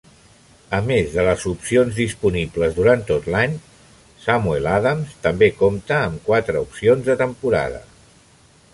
A 0.77 0.77
més 0.85 1.11
de 1.17 1.25
les 1.27 1.43
opcions 1.51 1.99
disponibles 2.03 2.73
durant 2.79 3.05
tot 3.11 3.29
l'any, 3.35 3.55
Samuel 4.25 4.73
Adams 4.73 5.15
també 5.29 5.53
compta 5.63 6.03
amb 6.11 6.27
quatre 6.31 6.67
opcions 6.69 7.09
de 7.13 7.21
temporada. 7.25 7.89